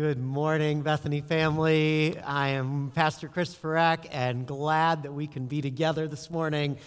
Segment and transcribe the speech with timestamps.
[0.00, 2.18] Good morning, Bethany family.
[2.18, 6.78] I am Pastor Christopher Eck and glad that we can be together this morning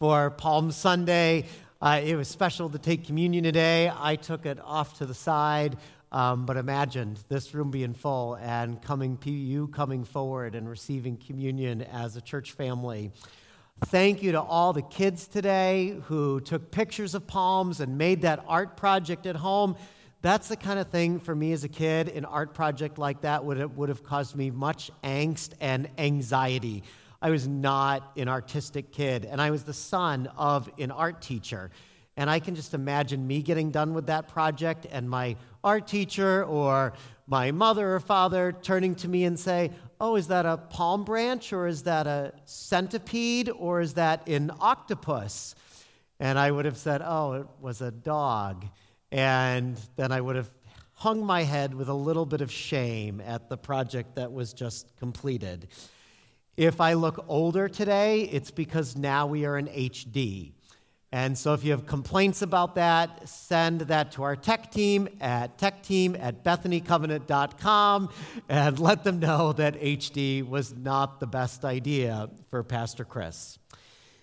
[0.00, 1.44] for Palm Sunday.
[1.80, 3.92] Uh, it was special to take communion today.
[3.96, 5.76] I took it off to the side,
[6.10, 11.82] um, but imagined this room being full and coming, you coming forward and receiving communion
[11.82, 13.12] as a church family.
[13.84, 18.44] Thank you to all the kids today who took pictures of palms and made that
[18.48, 19.76] art project at home.
[20.22, 23.44] That's the kind of thing for me as a kid, an art project like that
[23.44, 26.82] would have, would have caused me much angst and anxiety.
[27.20, 31.70] I was not an artistic kid, and I was the son of an art teacher.
[32.16, 36.44] And I can just imagine me getting done with that project and my art teacher
[36.44, 36.94] or
[37.26, 39.70] my mother or father turning to me and say,
[40.00, 44.50] Oh, is that a palm branch or is that a centipede or is that an
[44.60, 45.54] octopus?
[46.20, 48.66] And I would have said, Oh, it was a dog.
[49.12, 50.50] And then I would have
[50.92, 54.96] hung my head with a little bit of shame at the project that was just
[54.96, 55.68] completed.
[56.56, 60.52] If I look older today, it's because now we are in HD.
[61.12, 65.56] And so if you have complaints about that, send that to our tech team at
[65.56, 68.10] techteam at bethanycovenant.com
[68.48, 73.58] and let them know that HD was not the best idea for Pastor Chris.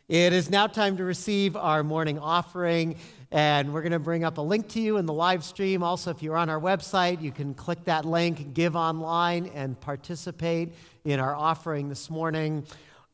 [0.09, 2.97] It is now time to receive our morning offering.
[3.33, 5.81] And we're going to bring up a link to you in the live stream.
[5.81, 10.75] Also, if you're on our website, you can click that link, give online, and participate
[11.03, 12.63] in our offering this morning.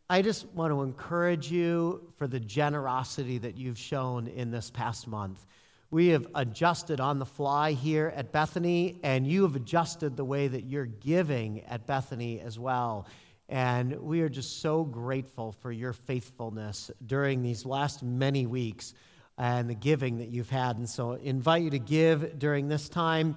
[0.09, 5.07] I just want to encourage you for the generosity that you've shown in this past
[5.07, 5.45] month.
[5.89, 10.49] We have adjusted on the fly here at Bethany, and you have adjusted the way
[10.49, 13.07] that you're giving at Bethany as well.
[13.47, 18.95] And we are just so grateful for your faithfulness during these last many weeks
[19.39, 20.77] and the giving that you've had.
[20.77, 23.35] And so, I invite you to give during this time.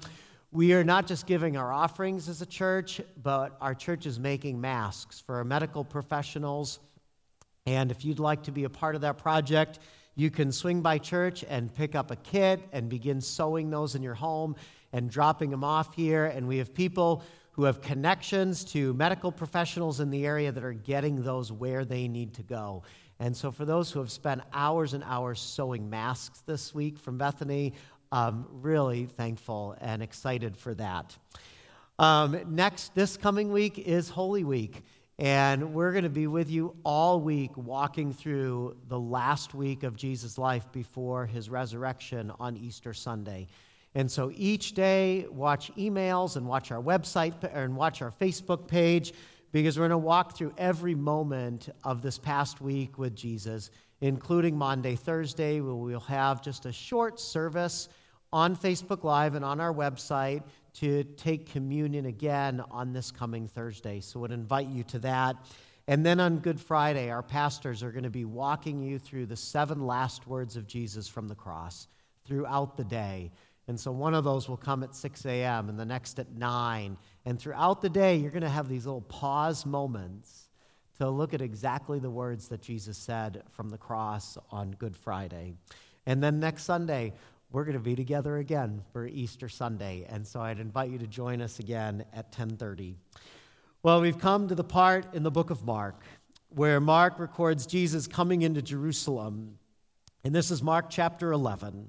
[0.50, 4.60] We are not just giving our offerings as a church, but our church is making
[4.60, 6.80] masks for our medical professionals.
[7.64, 9.78] And if you'd like to be a part of that project,
[10.14, 14.02] you can swing by church and pick up a kit and begin sewing those in
[14.02, 14.56] your home
[14.92, 16.26] and dropping them off here.
[16.26, 20.72] And we have people who have connections to medical professionals in the area that are
[20.72, 22.82] getting those where they need to go.
[23.22, 27.18] And so, for those who have spent hours and hours sewing masks this week from
[27.18, 27.72] Bethany,
[28.10, 31.16] I'm really thankful and excited for that.
[32.00, 34.82] Um, next, this coming week is Holy Week.
[35.20, 39.94] And we're going to be with you all week walking through the last week of
[39.94, 43.46] Jesus' life before his resurrection on Easter Sunday.
[43.94, 49.12] And so each day, watch emails and watch our website and watch our Facebook page
[49.52, 53.70] because we're going to walk through every moment of this past week with Jesus,
[54.00, 57.88] including Maundy, Thursday, where we'll have just a short service
[58.32, 60.42] on Facebook Live and on our website
[60.74, 64.00] to take communion again on this coming Thursday.
[64.00, 65.36] So would invite you to that.
[65.86, 69.36] And then on Good Friday, our pastors are going to be walking you through the
[69.36, 71.88] seven last words of Jesus from the cross
[72.24, 73.30] throughout the day.
[73.68, 75.68] And so one of those will come at 6 a.m.
[75.68, 76.96] and the next at 9.
[77.24, 80.48] And throughout the day, you're going to have these little pause moments
[80.98, 85.54] to look at exactly the words that Jesus said from the cross on Good Friday.
[86.06, 87.12] And then next Sunday,
[87.50, 90.06] we're going to be together again for Easter Sunday.
[90.08, 92.94] And so I'd invite you to join us again at 10:30.
[93.82, 96.02] Well, we've come to the part in the book of Mark
[96.54, 99.58] where Mark records Jesus coming into Jerusalem.
[100.24, 101.88] And this is Mark chapter 11.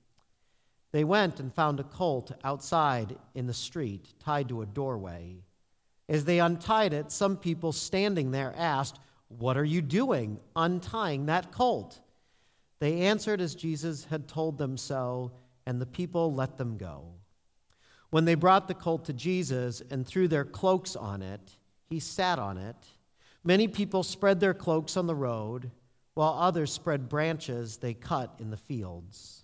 [0.91, 5.37] They went and found a colt outside in the street, tied to a doorway.
[6.09, 8.99] As they untied it, some people standing there asked,
[9.29, 12.01] What are you doing, untying that colt?
[12.79, 15.31] They answered as Jesus had told them so,
[15.65, 17.05] and the people let them go.
[18.09, 21.57] When they brought the colt to Jesus and threw their cloaks on it,
[21.89, 22.75] he sat on it.
[23.43, 25.71] Many people spread their cloaks on the road,
[26.13, 29.40] while others spread branches they cut in the fields.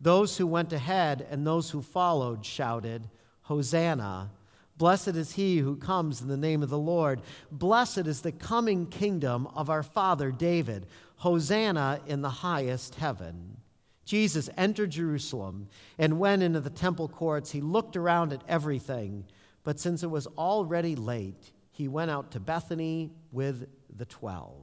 [0.00, 3.08] Those who went ahead and those who followed shouted,
[3.42, 4.30] Hosanna!
[4.76, 7.20] Blessed is he who comes in the name of the Lord.
[7.52, 10.86] Blessed is the coming kingdom of our father David.
[11.16, 13.56] Hosanna in the highest heaven.
[14.04, 17.50] Jesus entered Jerusalem and went into the temple courts.
[17.50, 19.24] He looked around at everything,
[19.62, 24.60] but since it was already late, he went out to Bethany with the twelve.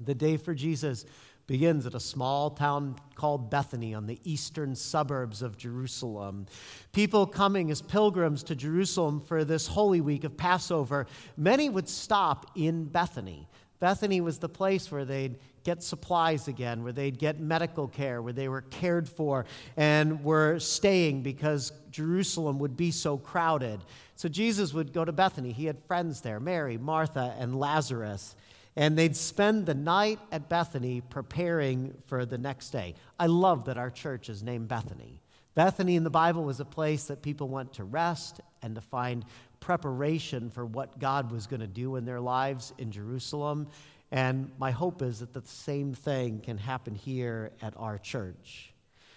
[0.00, 1.04] The day for Jesus
[1.50, 6.46] begins at a small town called Bethany on the eastern suburbs of Jerusalem.
[6.92, 12.52] People coming as pilgrims to Jerusalem for this Holy Week of Passover, many would stop
[12.54, 13.48] in Bethany.
[13.80, 18.32] Bethany was the place where they'd get supplies again, where they'd get medical care, where
[18.32, 19.44] they were cared for
[19.76, 23.80] and were staying because Jerusalem would be so crowded.
[24.14, 25.50] So Jesus would go to Bethany.
[25.50, 28.36] He had friends there Mary, Martha, and Lazarus.
[28.76, 32.94] And they'd spend the night at Bethany preparing for the next day.
[33.18, 35.20] I love that our church is named Bethany.
[35.54, 39.24] Bethany in the Bible was a place that people went to rest and to find
[39.58, 43.68] preparation for what God was going to do in their lives in Jerusalem.
[44.12, 48.72] And my hope is that the same thing can happen here at our church.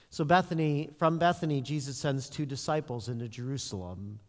[0.10, 4.20] So, Bethany, from Bethany, Jesus sends two disciples into Jerusalem.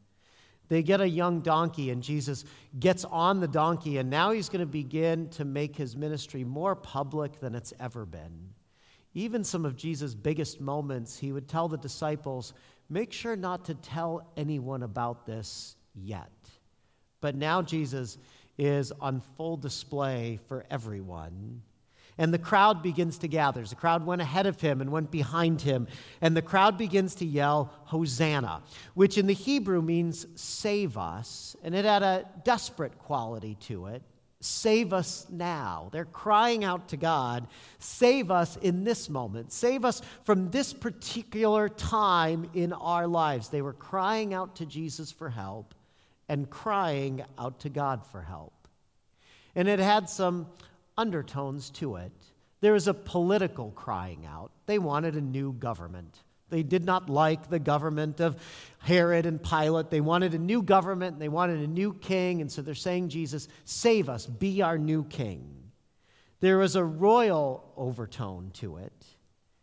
[0.68, 2.44] They get a young donkey, and Jesus
[2.78, 6.74] gets on the donkey, and now he's going to begin to make his ministry more
[6.74, 8.50] public than it's ever been.
[9.14, 12.54] Even some of Jesus' biggest moments, he would tell the disciples,
[12.90, 16.30] Make sure not to tell anyone about this yet.
[17.20, 18.18] But now Jesus
[18.58, 21.62] is on full display for everyone.
[22.16, 23.64] And the crowd begins to gather.
[23.64, 25.88] The crowd went ahead of him and went behind him.
[26.20, 28.62] And the crowd begins to yell, Hosanna,
[28.94, 31.56] which in the Hebrew means save us.
[31.64, 34.02] And it had a desperate quality to it.
[34.44, 35.88] Save us now.
[35.90, 39.52] They're crying out to God, save us in this moment.
[39.52, 43.48] Save us from this particular time in our lives.
[43.48, 45.74] They were crying out to Jesus for help
[46.28, 48.52] and crying out to God for help.
[49.54, 50.46] And it had some
[50.96, 52.12] undertones to it.
[52.60, 54.50] There was a political crying out.
[54.66, 56.18] They wanted a new government.
[56.50, 58.36] They did not like the government of
[58.78, 59.90] Herod and Pilate.
[59.90, 63.08] They wanted a new government, and they wanted a new king, and so they're saying,
[63.08, 65.72] Jesus, save us, be our new king.
[66.40, 69.06] There was a royal overtone to it.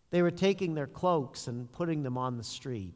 [0.10, 2.94] They were taking their cloaks and putting them on the street.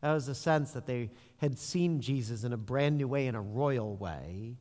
[0.00, 3.34] That was a sense that they had seen Jesus in a brand new way, in
[3.34, 4.56] a royal way.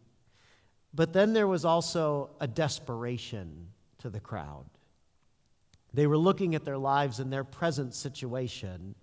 [0.94, 3.68] But then there was also a desperation
[4.00, 4.66] to the crowd.
[5.94, 8.96] They were looking at their lives and their present situation,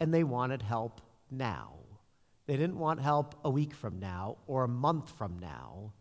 [0.00, 1.00] and they wanted help
[1.30, 1.74] now.
[2.46, 5.92] They didn't want help a week from now or a month from now.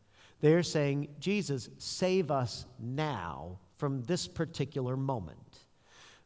[0.41, 5.37] They're saying, Jesus, save us now from this particular moment.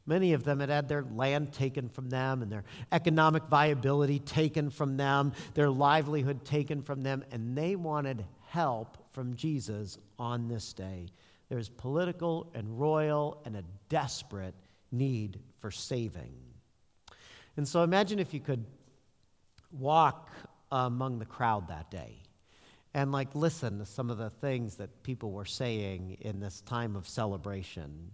[0.05, 4.69] Many of them had had their land taken from them and their economic viability taken
[4.69, 10.73] from them, their livelihood taken from them, and they wanted help from Jesus on this
[10.73, 11.07] day.
[11.49, 14.55] There's political and royal and a desperate
[14.91, 16.33] need for saving.
[17.57, 18.65] And so imagine if you could
[19.71, 20.29] walk
[20.71, 22.17] among the crowd that day
[22.93, 26.95] and like listen to some of the things that people were saying in this time
[26.95, 28.11] of celebration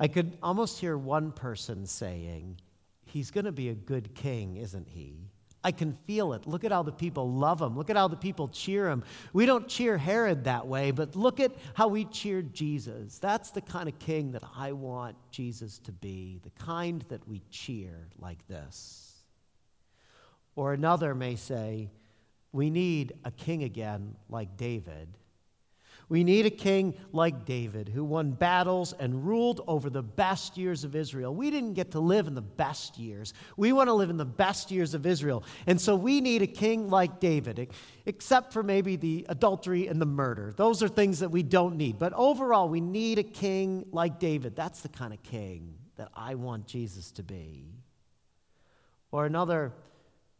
[0.00, 2.60] I could almost hear one person saying,
[3.04, 5.27] He's going to be a good king, isn't he?
[5.64, 6.46] I can feel it.
[6.46, 7.76] Look at how the people love him.
[7.76, 9.02] Look at how the people cheer him.
[9.32, 13.18] We don't cheer Herod that way, but look at how we cheered Jesus.
[13.18, 17.42] That's the kind of king that I want Jesus to be, the kind that we
[17.50, 19.16] cheer like this.
[20.54, 21.90] Or another may say,
[22.52, 25.08] we need a king again like David
[26.08, 30.82] we need a king like David who won battles and ruled over the best years
[30.82, 31.34] of Israel.
[31.34, 33.34] We didn't get to live in the best years.
[33.58, 35.44] We want to live in the best years of Israel.
[35.66, 37.70] And so we need a king like David,
[38.06, 40.54] except for maybe the adultery and the murder.
[40.56, 41.98] Those are things that we don't need.
[41.98, 44.56] But overall, we need a king like David.
[44.56, 47.66] That's the kind of king that I want Jesus to be.
[49.10, 49.72] Or another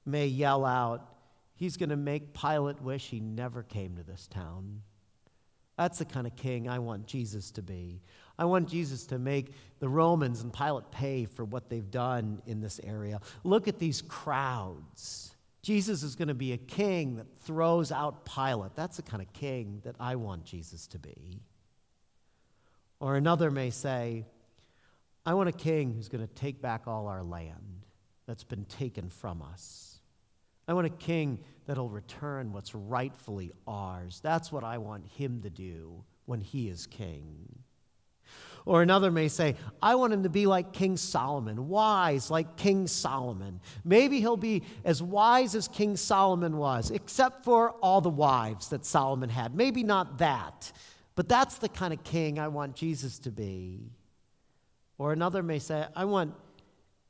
[0.06, 1.14] may yell out,
[1.58, 4.82] He's going to make Pilate wish he never came to this town.
[5.78, 8.02] That's the kind of king I want Jesus to be.
[8.36, 12.60] I want Jesus to make the Romans and Pilate pay for what they've done in
[12.60, 13.20] this area.
[13.44, 15.36] Look at these crowds.
[15.62, 18.74] Jesus is going to be a king that throws out Pilate.
[18.74, 21.42] That's the kind of king that I want Jesus to be.
[22.98, 24.24] Or another may say,
[25.24, 27.84] I want a king who's going to take back all our land
[28.26, 29.97] that's been taken from us.
[30.68, 34.20] I want a king that'll return what's rightfully ours.
[34.22, 37.58] That's what I want him to do when he is king.
[38.66, 42.86] Or another may say, I want him to be like King Solomon, wise like King
[42.86, 43.60] Solomon.
[43.82, 48.84] Maybe he'll be as wise as King Solomon was, except for all the wives that
[48.84, 49.54] Solomon had.
[49.54, 50.70] Maybe not that,
[51.14, 53.90] but that's the kind of king I want Jesus to be.
[54.98, 56.34] Or another may say, I want,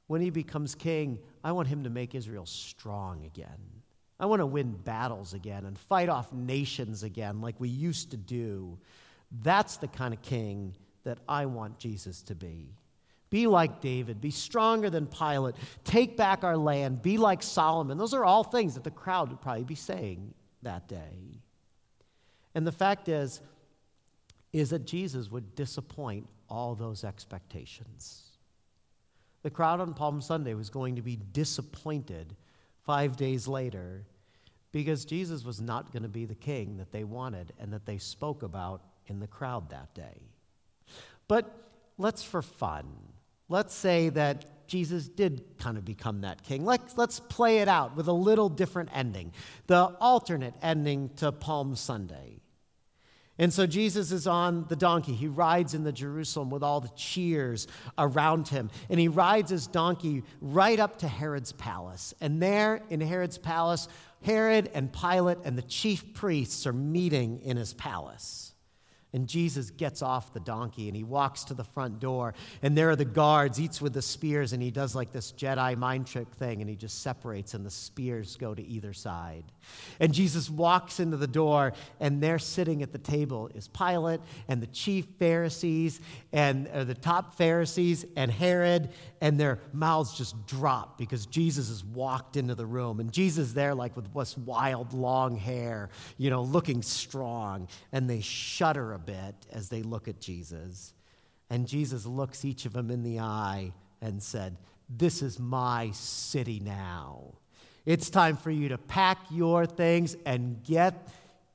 [0.09, 3.61] when he becomes king, I want him to make Israel strong again.
[4.19, 8.17] I want to win battles again and fight off nations again like we used to
[8.17, 8.77] do.
[9.43, 10.75] That's the kind of king
[11.05, 12.75] that I want Jesus to be.
[13.31, 14.21] Be like David.
[14.21, 15.55] Be stronger than Pilate.
[15.85, 17.03] Take back our land.
[17.03, 17.99] Be like Solomon.
[17.99, 21.43] Those are all things that the crowd would probably be saying that day.
[22.55, 23.43] And the fact is,
[24.53, 28.28] is that Jesus would disappoint all those expectations.
[29.43, 32.35] The crowd on Palm Sunday was going to be disappointed
[32.85, 34.05] five days later
[34.73, 37.99] because Jesus was not going to be the king that they wanted and that they
[37.99, 40.23] spoke about in the crowd that day.
[41.27, 41.51] But
[41.97, 42.87] let's, for fun,
[43.49, 46.65] let's say that Jesus did kind of become that king.
[46.65, 49.33] Let's, let's play it out with a little different ending,
[49.67, 52.41] the alternate ending to Palm Sunday.
[53.39, 55.15] And so Jesus is on the donkey.
[55.15, 58.69] He rides in the Jerusalem with all the cheers around him.
[58.91, 62.15] And he rides his donkey right up to Herod's palace.
[62.21, 63.89] And there in Herod's palace,
[64.23, 68.48] Herod and Pilate and the chief priests are meeting in his palace.
[69.15, 72.35] And Jesus gets off the donkey and he walks to the front door.
[72.61, 75.77] And there are the guards, each with the spears, and he does like this Jedi
[75.77, 79.45] mind trick thing and he just separates and the spears go to either side.
[79.99, 84.63] And Jesus walks into the door and there sitting at the table is Pilate and
[84.63, 86.01] the chief Pharisees
[86.33, 92.37] and the top Pharisees and Herod, and their mouths just drop because Jesus has walked
[92.37, 93.01] into the room.
[93.01, 95.89] And Jesus there, like with this wild long hair,
[96.19, 100.93] you know, looking strong, and they shudder a bit as they look at Jesus.
[101.51, 104.57] And Jesus looks each of them in the eye and said,
[104.89, 107.35] This is my city now.
[107.87, 111.09] It's time for you to pack your things and get,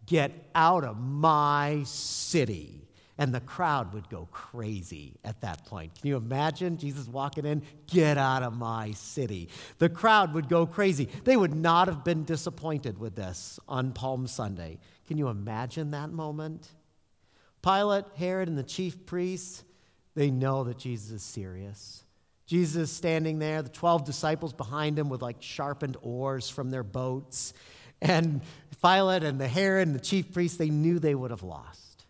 [0.05, 2.87] get out of my city.
[3.19, 5.93] And the crowd would go crazy at that point.
[5.93, 7.61] Can you imagine Jesus walking in?
[7.85, 9.49] Get out of my city.
[9.77, 11.07] The crowd would go crazy.
[11.23, 14.79] They would not have been disappointed with this on Palm Sunday.
[15.07, 16.69] Can you imagine that moment?
[17.63, 19.63] Pilate, Herod, and the chief priests,
[20.15, 22.03] they know that Jesus is serious.
[22.45, 26.83] Jesus is standing there, the 12 disciples behind him with like sharpened oars from their
[26.83, 27.53] boats.
[28.01, 28.41] And
[28.83, 32.05] Pilate and the Herod and the chief priests, they knew they would have lost.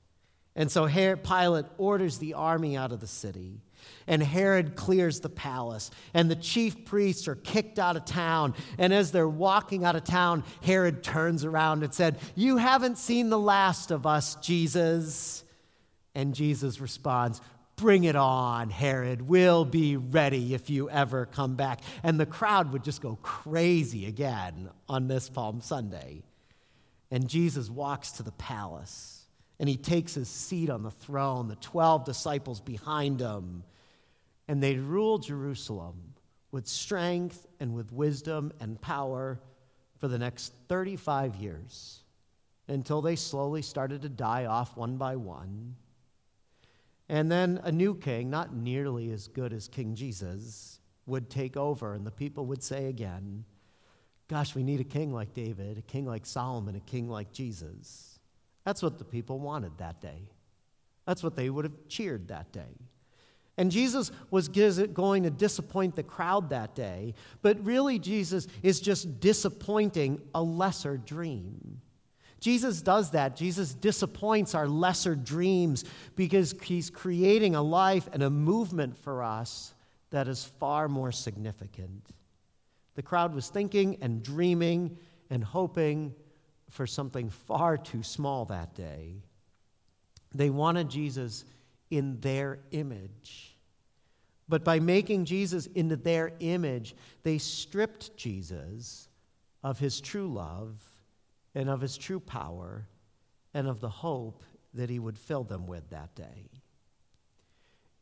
[0.55, 3.61] And so Herod, Pilate orders the army out of the city.
[4.07, 8.53] And Herod clears the palace, and the chief priests are kicked out of town.
[8.77, 13.29] And as they're walking out of town, Herod turns around and said, You haven't seen
[13.29, 15.43] the last of us, Jesus.
[16.15, 17.41] And Jesus responds,
[17.75, 19.21] Bring it on, Herod.
[19.21, 21.81] We'll be ready if you ever come back.
[22.03, 26.23] And the crowd would just go crazy again on this Palm Sunday.
[27.09, 29.23] And Jesus walks to the palace
[29.59, 33.63] and he takes his seat on the throne, the 12 disciples behind him.
[34.47, 36.13] And they rule Jerusalem
[36.51, 39.39] with strength and with wisdom and power
[39.97, 42.03] for the next 35 years
[42.67, 45.75] until they slowly started to die off one by one.
[47.09, 51.93] And then a new king, not nearly as good as King Jesus, would take over,
[51.93, 53.45] and the people would say again,
[54.29, 58.19] Gosh, we need a king like David, a king like Solomon, a king like Jesus.
[58.63, 60.29] That's what the people wanted that day.
[61.05, 62.79] That's what they would have cheered that day.
[63.57, 69.19] And Jesus was going to disappoint the crowd that day, but really, Jesus is just
[69.19, 71.81] disappointing a lesser dream.
[72.39, 73.37] Jesus does that.
[73.37, 79.73] Jesus disappoints our lesser dreams because he's creating a life and a movement for us
[80.09, 82.09] that is far more significant.
[82.95, 84.97] The crowd was thinking and dreaming
[85.29, 86.13] and hoping
[86.69, 89.23] for something far too small that day.
[90.35, 91.45] They wanted Jesus
[91.93, 93.55] in their image.
[94.49, 99.07] But by making Jesus into their image, they stripped Jesus
[99.63, 100.81] of his true love
[101.53, 102.87] and of his true power
[103.53, 106.49] and of the hope that he would fill them with that day.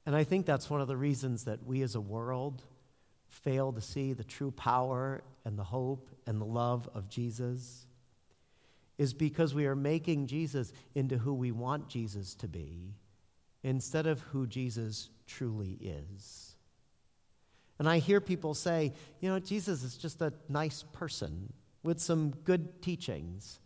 [0.06, 2.64] And I think that's one of the reasons that we as a world
[3.28, 7.88] fail to see the true power and the hope and the love of Jesus
[8.98, 12.94] is because we are making Jesus into who we want Jesus to be
[13.64, 16.56] instead of who Jesus truly is.
[17.80, 21.52] And I hear people say, you know, Jesus is just a nice person
[21.84, 23.60] with some good teachings.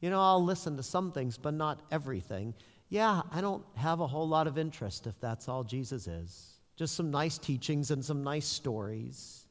[0.00, 2.54] You know, I'll listen to some things, but not everything.
[2.88, 6.60] Yeah, I don't have a whole lot of interest if that's all Jesus is.
[6.76, 9.46] Just some nice teachings and some nice stories.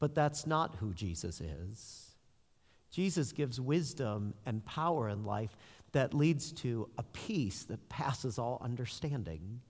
[0.00, 2.08] But that's not who Jesus is.
[2.90, 5.56] Jesus gives wisdom and power in life
[5.92, 9.60] that leads to a peace that passes all understanding.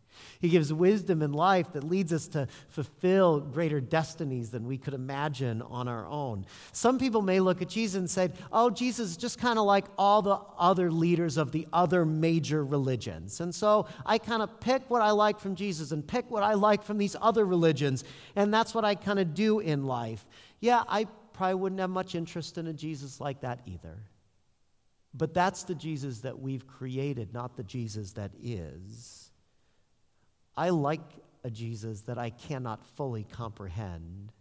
[0.41, 4.95] He gives wisdom in life that leads us to fulfill greater destinies than we could
[4.95, 6.47] imagine on our own.
[6.73, 9.85] Some people may look at Jesus and say, oh, Jesus is just kind of like
[9.97, 13.41] all the other leaders of the other major religions.
[13.41, 16.55] And so I kind of pick what I like from Jesus and pick what I
[16.55, 18.05] like from these other religions.
[18.37, 20.27] And that's what I kind of do in life.
[20.61, 23.99] Yeah, I probably wouldn't have much interest in a Jesus like that either.
[25.15, 29.31] But that's the Jesus that we've created, not the Jesus that is.
[30.57, 31.00] I like
[31.45, 34.33] a Jesus that I cannot fully comprehend,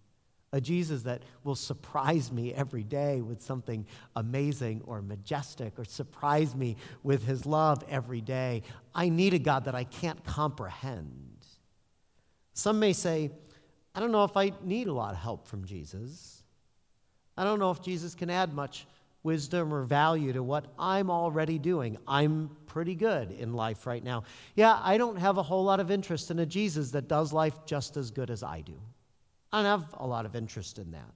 [0.51, 6.55] a Jesus that will surprise me every day with something amazing or majestic, or surprise
[6.55, 8.63] me with his love every day.
[8.95, 11.45] I need a God that I can't comprehend.
[12.53, 13.29] Some may say,
[13.93, 16.43] I don't know if I need a lot of help from Jesus.
[17.37, 18.87] I don't know if Jesus can add much
[19.27, 21.97] wisdom or value to what I'm already doing.
[22.07, 24.23] I'm pretty good in life right now.
[24.55, 27.65] Yeah, I don't have a whole lot of interest in a Jesus that does life
[27.65, 28.79] just as good as I do.
[29.51, 31.13] I don't have a lot of interest in that.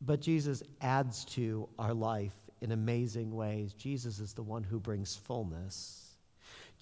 [0.00, 3.74] But Jesus adds to our life in amazing ways.
[3.74, 6.11] Jesus is the one who brings fullness.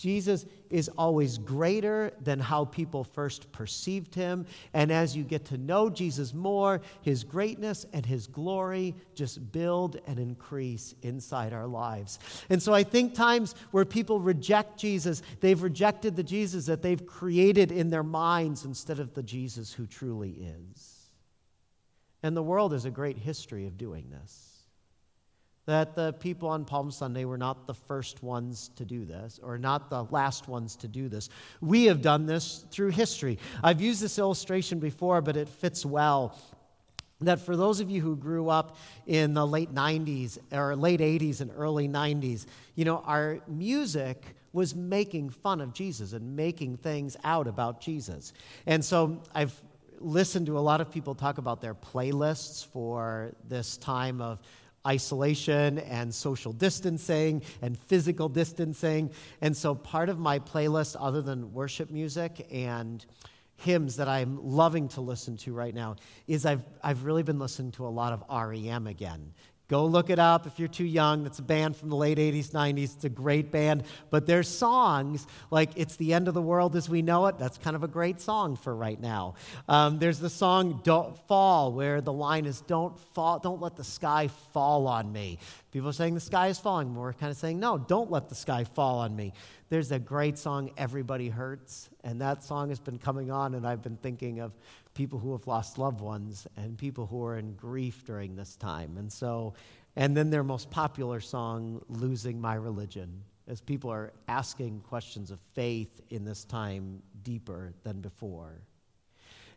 [0.01, 4.47] Jesus is always greater than how people first perceived him.
[4.73, 10.01] And as you get to know Jesus more, his greatness and his glory just build
[10.07, 12.19] and increase inside our lives.
[12.49, 17.07] And so I think times where people reject Jesus, they've rejected the Jesus that they've
[17.07, 21.11] created in their minds instead of the Jesus who truly is.
[22.23, 24.50] And the world has a great history of doing this
[25.67, 29.59] that the people on Palm Sunday were not the first ones to do this or
[29.59, 31.29] not the last ones to do this.
[31.61, 33.39] We have done this through history.
[33.63, 36.39] I've used this illustration before, but it fits well.
[37.23, 41.43] That for those of you who grew up in the late 90s or late 80s
[41.43, 47.17] and early 90s, you know, our music was making fun of Jesus and making things
[47.23, 48.33] out about Jesus.
[48.67, 49.55] And so I've
[50.01, 54.41] listened to a lot of people talk about their playlists for this time of
[54.87, 59.11] isolation and social distancing and physical distancing.
[59.41, 63.05] And so, part of my playlist, other than worship music and
[63.57, 67.73] hymns that I'm loving to listen to right now, is I've, I've really been listening
[67.73, 69.33] to a lot of REM again.
[69.71, 71.23] Go look it up if you're too young.
[71.23, 72.97] That's a band from the late 80s, 90s.
[72.97, 73.85] It's a great band.
[74.11, 77.57] But their songs, like It's the End of the World as We Know It, that's
[77.57, 79.35] kind of a great song for right now.
[79.69, 83.85] Um, there's the song Don't Fall, where the line is Don't fall, don't let the
[83.85, 85.39] sky fall on me.
[85.71, 86.97] People are saying the sky is falling.
[86.97, 89.33] We're kind of saying, no, don't let the sky fall on me.
[89.69, 93.83] There's a great song, Everybody Hurts, and that song has been coming on, and I've
[93.83, 94.53] been thinking of
[95.01, 98.99] people who have lost loved ones and people who are in grief during this time.
[98.99, 99.55] And so,
[99.97, 105.41] and then their most popular song, Losing My Religion, as people are asking questions of
[105.55, 108.61] faith in this time deeper than before.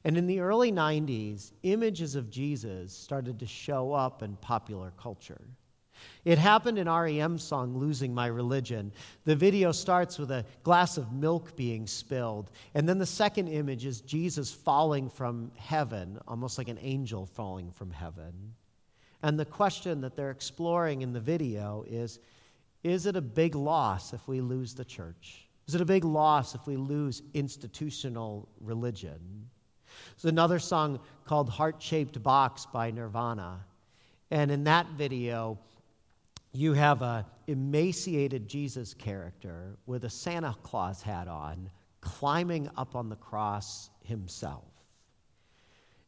[0.05, 5.41] And in the early 90s, images of Jesus started to show up in popular culture.
[6.25, 8.91] It happened in REM's song, Losing My Religion.
[9.25, 12.51] The video starts with a glass of milk being spilled.
[12.73, 17.71] And then the second image is Jesus falling from heaven, almost like an angel falling
[17.71, 18.53] from heaven.
[19.21, 22.19] And the question that they're exploring in the video is
[22.83, 25.47] Is it a big loss if we lose the church?
[25.67, 29.49] Is it a big loss if we lose institutional religion?
[30.15, 33.65] There's another song called Heart Shaped Box by Nirvana.
[34.31, 35.59] And in that video,
[36.53, 43.09] you have a emaciated Jesus character with a Santa Claus hat on climbing up on
[43.09, 44.63] the cross himself.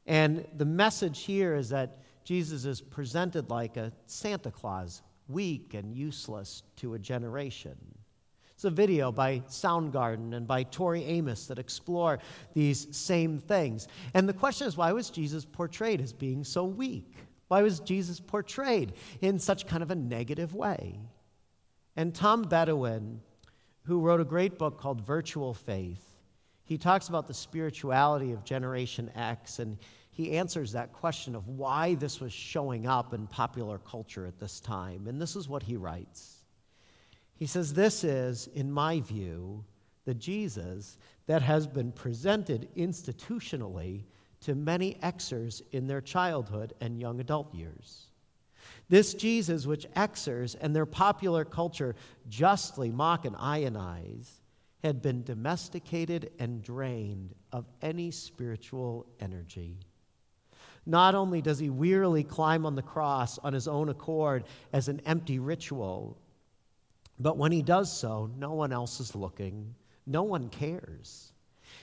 [0.06, 5.96] And the message here is that Jesus is presented like a Santa Claus, weak and
[5.96, 7.76] useless to a generation.
[8.54, 12.20] It's a video by Soundgarden and by Tori Amos that explore
[12.54, 13.88] these same things.
[14.14, 17.16] And the question is why was Jesus portrayed as being so weak?
[17.48, 21.00] Why was Jesus portrayed in such kind of a negative way?
[21.96, 23.20] And Tom Beaudoin,
[23.84, 26.04] who wrote a great book called Virtual Faith,
[26.64, 29.78] he talks about the spirituality of Generation X, and
[30.10, 34.60] he answers that question of why this was showing up in popular culture at this
[34.60, 35.08] time.
[35.08, 36.44] And this is what he writes
[37.36, 39.64] He says, This is, in my view,
[40.06, 44.04] the Jesus that has been presented institutionally
[44.46, 48.08] to many Xers in their childhood and young adult years.
[48.90, 51.96] This Jesus, which Xers and their popular culture
[52.30, 54.30] justly mock and ionize,
[54.84, 59.80] had been domesticated and drained of any spiritual energy.
[60.86, 65.02] Not only does he wearily climb on the cross on his own accord as an
[65.06, 66.20] empty ritual,
[67.20, 69.74] but when he does so, no one else is looking
[70.06, 71.32] no one cares.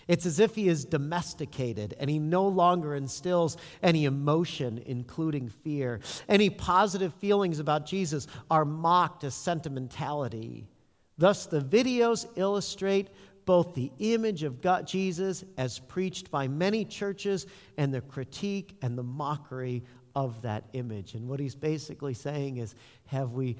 [0.09, 6.01] It's as if he is domesticated and he no longer instills any emotion, including fear.
[6.29, 10.67] Any positive feelings about Jesus are mocked as sentimentality.
[11.19, 13.09] Thus, the videos illustrate
[13.45, 18.97] both the image of God, Jesus as preached by many churches and the critique and
[18.97, 19.83] the mockery
[20.15, 21.15] of that image.
[21.15, 22.75] And what he's basically saying is
[23.07, 23.57] have we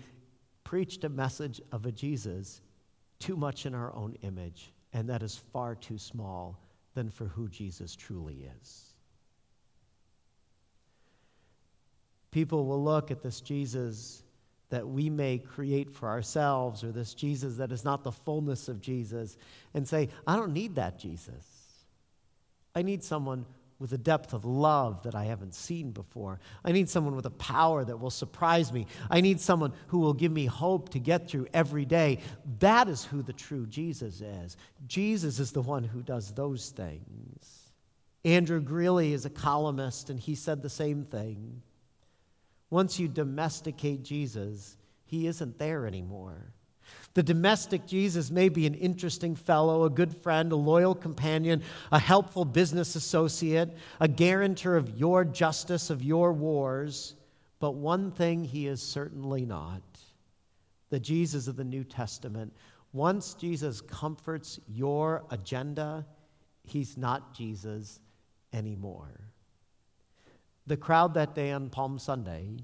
[0.65, 2.61] preached a message of a Jesus
[3.19, 4.72] too much in our own image?
[4.93, 6.59] And that is far too small
[6.95, 8.93] than for who Jesus truly is.
[12.31, 14.23] People will look at this Jesus
[14.71, 18.81] that we may create for ourselves, or this Jesus that is not the fullness of
[18.81, 19.37] Jesus,
[19.75, 21.47] and say, I don't need that Jesus.
[22.75, 23.45] I need someone
[23.83, 26.39] with a depth of love that I haven't seen before.
[26.65, 28.87] I need someone with a power that will surprise me.
[29.11, 32.21] I need someone who will give me hope to get through every day.
[32.61, 34.57] That is who the true Jesus is.
[34.87, 37.73] Jesus is the one who does those things.
[38.25, 41.61] Andrew Greeley is a columnist, and he said the same thing.
[42.71, 46.55] Once you domesticate Jesus, he isn't there anymore.
[47.15, 51.99] The domestic Jesus may be an interesting fellow, a good friend, a loyal companion, a
[51.99, 53.71] helpful business associate,
[54.01, 57.15] a guarantor of your justice, of your wars.
[57.61, 59.83] But one thing he is certainly not
[60.89, 62.53] the Jesus of the New Testament.
[62.93, 66.07] Once Jesus comforts your agenda,
[66.65, 68.01] he's not Jesus
[68.53, 69.21] anymore.
[70.67, 72.57] The crowd that day on Palm Sunday,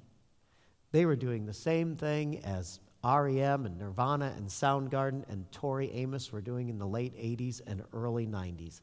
[0.93, 6.33] they were doing the same thing as REM and Nirvana and Soundgarden and Tori Amos
[6.33, 8.81] were doing in the late 80s and early 90s.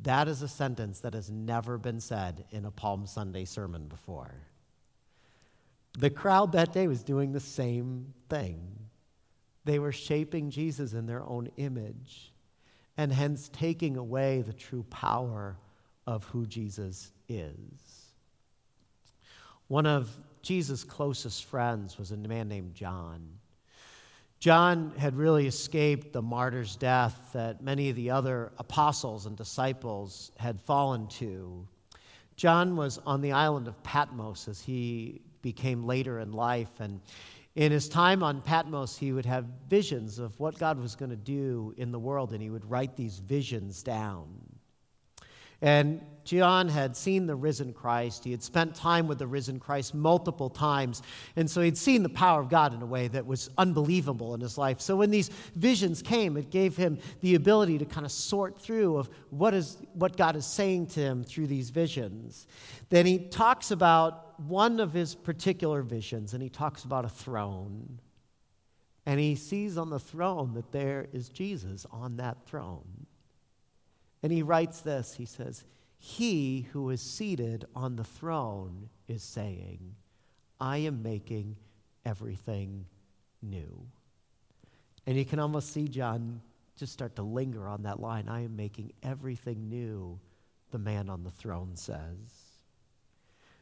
[0.00, 4.34] That is a sentence that has never been said in a Palm Sunday sermon before.
[5.98, 8.60] The crowd that day was doing the same thing.
[9.64, 12.32] They were shaping Jesus in their own image
[12.96, 15.56] and hence taking away the true power
[16.06, 17.54] of who Jesus is.
[19.68, 20.10] One of
[20.42, 23.26] Jesus' closest friends was a man named John.
[24.44, 30.32] John had really escaped the martyr's death that many of the other apostles and disciples
[30.36, 31.66] had fallen to.
[32.36, 36.78] John was on the island of Patmos as he became later in life.
[36.80, 37.00] And
[37.54, 41.16] in his time on Patmos, he would have visions of what God was going to
[41.16, 44.28] do in the world, and he would write these visions down.
[45.64, 48.22] And John had seen the risen Christ.
[48.22, 51.00] He had spent time with the risen Christ multiple times.
[51.36, 54.42] And so he'd seen the power of God in a way that was unbelievable in
[54.42, 54.82] his life.
[54.82, 58.98] So when these visions came, it gave him the ability to kind of sort through
[58.98, 62.46] of what is what God is saying to him through these visions.
[62.90, 68.00] Then he talks about one of his particular visions, and he talks about a throne.
[69.06, 73.03] And he sees on the throne that there is Jesus on that throne.
[74.24, 75.64] And he writes this he says,
[75.98, 79.96] He who is seated on the throne is saying,
[80.58, 81.56] I am making
[82.06, 82.86] everything
[83.42, 83.86] new.
[85.06, 86.40] And you can almost see John
[86.74, 90.18] just start to linger on that line I am making everything new,
[90.70, 92.54] the man on the throne says.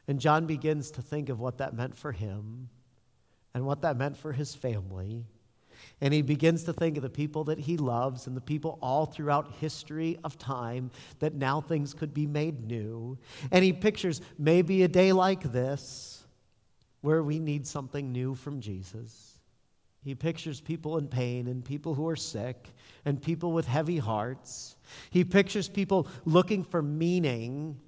[0.07, 2.69] And John begins to think of what that meant for him
[3.53, 5.27] and what that meant for his family
[6.03, 9.07] and he begins to think of the people that he loves and the people all
[9.07, 13.17] throughout history of time that now things could be made new.
[13.53, 16.25] And he pictures maybe a day like this
[17.03, 19.39] where we need something new from Jesus.
[20.03, 22.71] He pictures people in pain and people who are sick
[23.05, 24.75] and people with heavy hearts.
[25.11, 27.79] He pictures people looking for meaning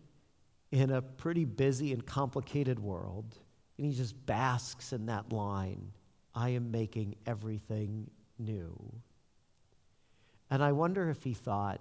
[0.71, 3.35] in a pretty busy and complicated world.
[3.77, 5.91] And he just basks in that line
[6.35, 8.75] I am making everything new.
[10.51, 11.81] And I wonder if he thought,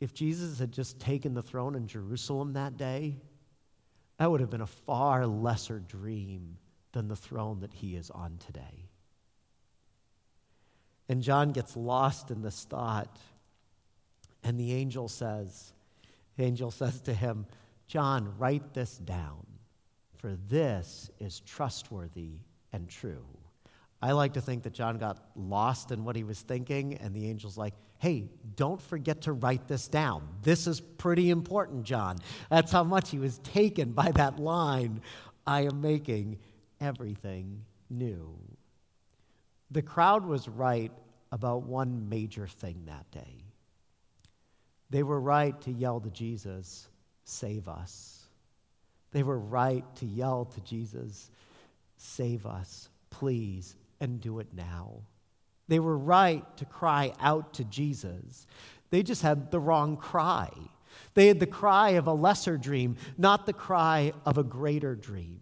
[0.00, 3.16] if Jesus had just taken the throne in Jerusalem that day,
[4.18, 6.58] that would have been a far lesser dream
[6.92, 8.88] than the throne that he is on today.
[11.08, 13.18] And John gets lost in this thought.
[14.42, 15.72] And the angel says,
[16.36, 17.46] the angel says to him,
[17.86, 19.46] John, write this down,
[20.16, 22.40] for this is trustworthy
[22.72, 23.24] and true.
[24.02, 27.28] I like to think that John got lost in what he was thinking, and the
[27.28, 30.28] angel's like, hey, don't forget to write this down.
[30.42, 32.18] This is pretty important, John.
[32.50, 35.00] That's how much he was taken by that line
[35.46, 36.38] I am making
[36.80, 38.36] everything new.
[39.70, 40.92] The crowd was right
[41.32, 43.44] about one major thing that day.
[44.90, 46.88] They were right to yell to Jesus,
[47.24, 48.22] Save us.
[49.10, 51.30] They were right to yell to Jesus,
[51.96, 55.02] Save us, please, and do it now.
[55.68, 58.46] They were right to cry out to Jesus.
[58.90, 60.50] They just had the wrong cry.
[61.14, 65.40] They had the cry of a lesser dream, not the cry of a greater dream.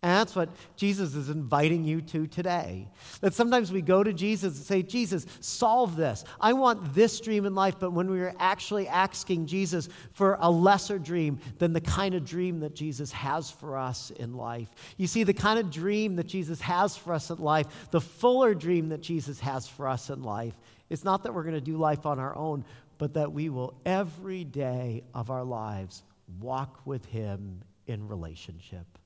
[0.00, 2.86] And that's what Jesus is inviting you to today.
[3.20, 6.24] That sometimes we go to Jesus and say, Jesus, solve this.
[6.40, 7.74] I want this dream in life.
[7.80, 12.24] But when we are actually asking Jesus for a lesser dream than the kind of
[12.24, 16.28] dream that Jesus has for us in life, you see, the kind of dream that
[16.28, 20.22] Jesus has for us in life, the fuller dream that Jesus has for us in
[20.22, 20.54] life,
[20.90, 22.64] it's not that we're going to do life on our own,
[22.98, 26.04] but that we will every day of our lives
[26.40, 28.97] walk with Him in relationship.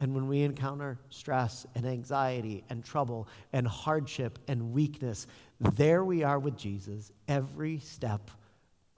[0.00, 5.26] And when we encounter stress and anxiety and trouble and hardship and weakness,
[5.60, 8.30] there we are with Jesus every step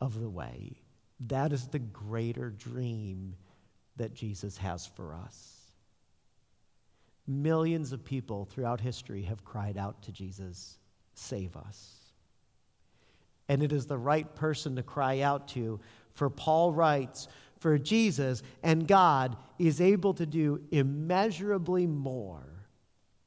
[0.01, 0.81] of the way.
[1.27, 3.35] That is the greater dream
[3.97, 5.59] that Jesus has for us.
[7.27, 10.79] Millions of people throughout history have cried out to Jesus,
[11.15, 11.99] Save us.
[13.49, 15.79] And it is the right person to cry out to,
[16.15, 17.29] for Paul writes,
[17.63, 22.45] for Jesus and God is able to do immeasurably more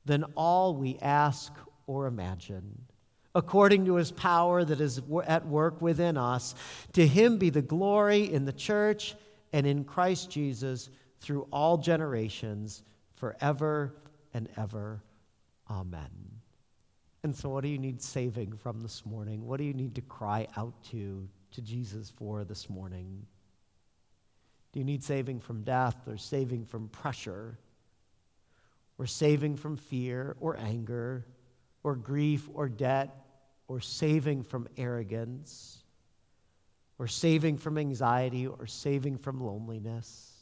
[0.04, 1.54] than all we ask
[1.88, 2.82] or imagine.
[3.34, 6.54] According to his power that is at work within us,
[6.94, 9.16] to him be the glory in the church
[9.54, 10.90] and in Christ Jesus
[11.22, 12.84] through all generations,
[13.16, 13.96] forever
[14.34, 15.02] and ever.
[15.70, 16.10] Amen.
[17.24, 19.46] And so, what do you need saving from this morning?
[19.46, 23.26] What do you need to cry out to to Jesus for this morning?
[24.76, 27.58] Do you need saving from death or saving from pressure
[28.98, 31.26] or saving from fear or anger
[31.82, 33.16] or grief or debt
[33.70, 35.82] or saving from arrogance
[37.00, 40.34] or saving from anxiety or saving from loneliness?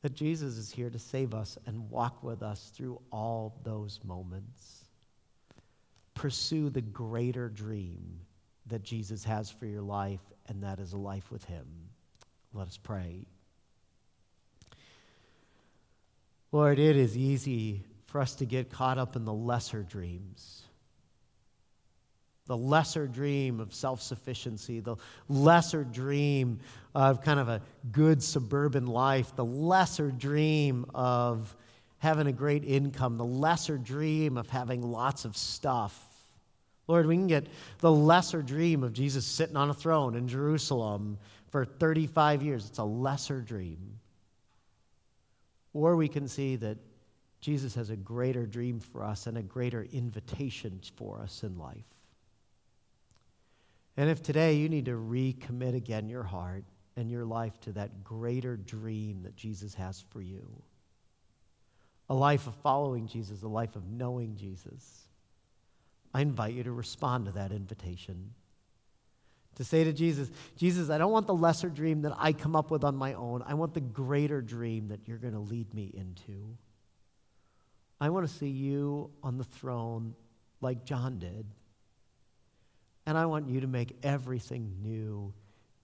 [0.00, 4.86] That Jesus is here to save us and walk with us through all those moments.
[6.14, 8.20] Pursue the greater dream
[8.64, 11.66] that Jesus has for your life, and that is a life with Him.
[12.54, 13.26] Let us pray.
[16.50, 20.62] Lord, it is easy for us to get caught up in the lesser dreams.
[22.46, 24.96] The lesser dream of self sufficiency, the
[25.28, 26.60] lesser dream
[26.94, 31.56] of kind of a good suburban life, the lesser dream of
[31.98, 36.06] having a great income, the lesser dream of having lots of stuff.
[36.88, 37.46] Lord, we can get
[37.78, 41.16] the lesser dream of Jesus sitting on a throne in Jerusalem
[41.52, 42.66] for 35 years.
[42.66, 44.00] It's a lesser dream.
[45.74, 46.78] Or we can see that
[47.40, 51.84] Jesus has a greater dream for us and a greater invitation for us in life.
[53.96, 56.64] And if today you need to recommit again your heart
[56.96, 60.46] and your life to that greater dream that Jesus has for you,
[62.08, 65.02] a life of following Jesus, a life of knowing Jesus,
[66.14, 68.32] I invite you to respond to that invitation.
[69.56, 72.70] To say to Jesus, Jesus, I don't want the lesser dream that I come up
[72.70, 73.42] with on my own.
[73.46, 76.56] I want the greater dream that you're going to lead me into.
[78.00, 80.14] I want to see you on the throne
[80.60, 81.46] like John did.
[83.04, 85.34] And I want you to make everything new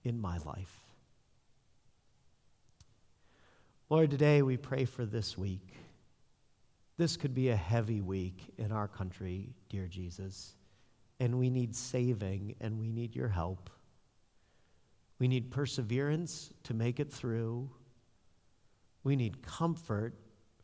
[0.02, 0.74] in my life.
[3.90, 5.66] Lord, today we pray for this week.
[6.96, 10.54] This could be a heavy week in our country, dear Jesus
[11.20, 13.70] and we need saving, and we need your help.
[15.18, 17.70] We need perseverance to make it through.
[19.02, 20.14] We need comfort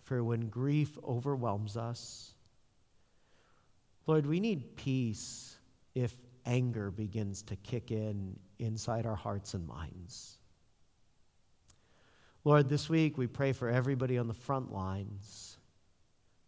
[0.05, 2.35] for when grief overwhelms us.
[4.07, 5.57] Lord, we need peace
[5.95, 6.15] if
[6.47, 10.39] anger begins to kick in inside our hearts and minds.
[12.45, 15.54] Lord, this week we pray for everybody on the front lines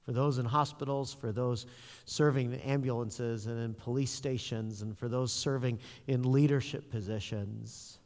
[0.07, 1.67] for those in hospitals, for those
[2.05, 7.99] serving in ambulances and in police stations, and for those serving in leadership positions.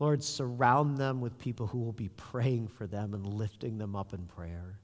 [0.00, 4.12] Lord, surround them with people who will be praying for them and lifting them up
[4.12, 4.80] in prayer.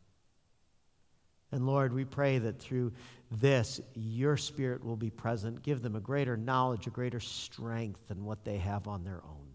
[1.50, 2.92] And Lord, we pray that through
[3.32, 5.62] this, your Spirit will be present.
[5.62, 9.48] Give them a greater knowledge, a greater strength than what they have on their own.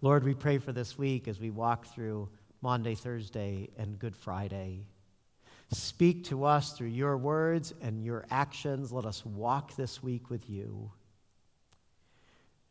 [0.00, 2.28] Lord, we pray for this week as we walk through
[2.62, 4.84] Maundy, Thursday, and Good Friday.
[5.72, 8.92] Speak to us through your words and your actions.
[8.92, 10.90] Let us walk this week with you.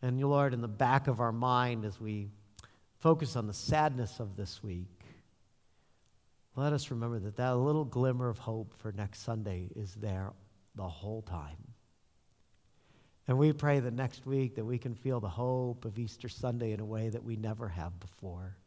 [0.01, 2.29] And, Lord, in the back of our mind, as we
[2.99, 4.87] focus on the sadness of this week,
[6.55, 10.33] let us remember that that little glimmer of hope for next Sunday is there
[10.75, 11.57] the whole time.
[13.27, 16.73] And we pray that next week that we can feel the hope of Easter Sunday
[16.73, 18.57] in a way that we never have before.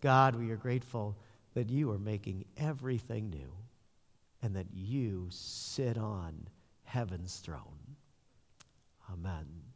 [0.00, 1.16] God, we are grateful
[1.54, 3.52] that you are making everything new
[4.42, 6.48] and that you sit on
[6.84, 7.96] heaven's throne.
[9.12, 9.69] Amen.